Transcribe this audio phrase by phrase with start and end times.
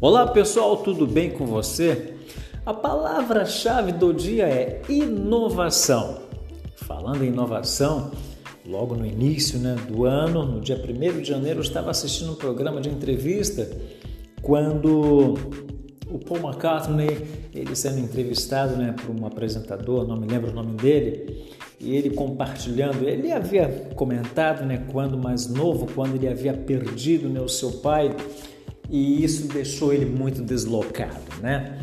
[0.00, 2.14] Olá pessoal, tudo bem com você?
[2.66, 6.20] A palavra-chave do dia é inovação.
[6.74, 8.10] Falando em inovação,
[8.66, 12.34] logo no início né, do ano, no dia 1 de janeiro, eu estava assistindo um
[12.34, 13.70] programa de entrevista
[14.42, 15.34] quando
[16.10, 20.76] o Paul McCartney, ele sendo entrevistado né, por um apresentador, não me lembro o nome
[20.76, 27.28] dele, e ele compartilhando, ele havia comentado né, quando mais novo, quando ele havia perdido
[27.28, 28.14] né, o seu pai,
[28.90, 31.78] e isso deixou ele muito deslocado, né?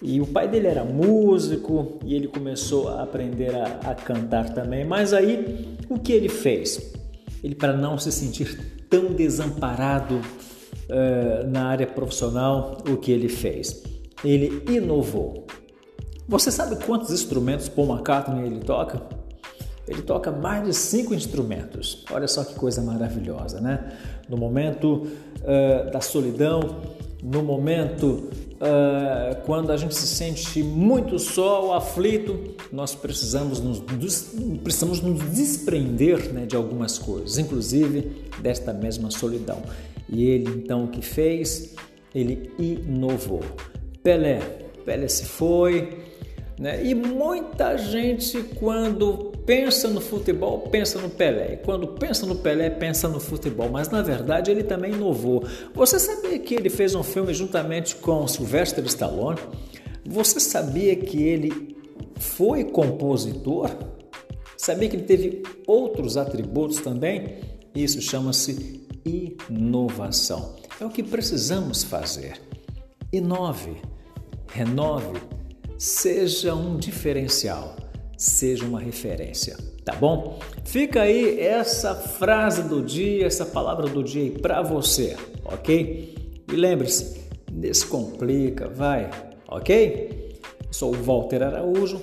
[0.00, 4.84] E o pai dele era músico e ele começou a aprender a, a cantar também.
[4.84, 6.92] Mas aí, o que ele fez?
[7.42, 13.84] Ele, para não se sentir tão desamparado uh, na área profissional, o que ele fez?
[14.24, 15.46] Ele inovou.
[16.28, 19.21] Você sabe quantos instrumentos Paul McCartney ele toca?
[19.86, 22.04] Ele toca mais de cinco instrumentos.
[22.10, 23.92] Olha só que coisa maravilhosa, né?
[24.28, 25.06] No momento
[25.40, 26.82] uh, da solidão,
[27.22, 28.28] no momento
[28.62, 33.80] uh, quando a gente se sente muito só ou aflito, nós precisamos nos,
[34.62, 39.62] precisamos nos desprender né, de algumas coisas, inclusive desta mesma solidão.
[40.08, 41.74] E ele então o que fez?
[42.14, 43.40] Ele inovou.
[44.02, 44.40] Pelé,
[44.84, 46.11] Pelé se foi,
[46.62, 46.80] né?
[46.86, 51.54] E muita gente, quando pensa no futebol, pensa no Pelé.
[51.54, 53.68] E quando pensa no Pelé, pensa no futebol.
[53.68, 55.44] Mas na verdade ele também inovou.
[55.74, 59.40] Você sabia que ele fez um filme juntamente com Sylvester Stallone?
[60.06, 61.76] Você sabia que ele
[62.20, 63.68] foi compositor?
[64.56, 67.40] Sabia que ele teve outros atributos também?
[67.74, 70.54] Isso chama-se inovação.
[70.80, 72.40] É o que precisamos fazer.
[73.12, 73.82] Inove,
[74.46, 75.41] renove
[75.82, 77.74] seja um diferencial,
[78.16, 80.38] seja uma referência, tá bom?
[80.64, 86.14] Fica aí essa frase do dia, essa palavra do dia aí para você, ok?
[86.46, 89.10] E lembre-se, descomplica, vai,
[89.48, 90.38] ok?
[90.70, 92.00] Sou o Walter Araújo,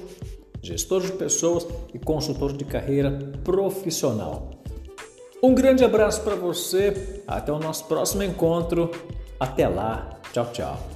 [0.62, 4.52] gestor de pessoas e consultor de carreira profissional.
[5.42, 8.92] Um grande abraço para você, até o nosso próximo encontro.
[9.40, 10.90] Até lá, tchau, tchau.